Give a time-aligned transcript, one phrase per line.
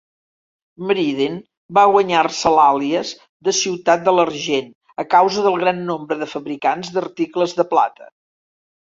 [0.91, 1.33] Meriden
[1.77, 3.11] va guanyar-se l'àlies
[3.47, 4.71] de "ciutat de l'argent"
[5.05, 8.09] a causa del gran nombre de fabricants d'articles de plata.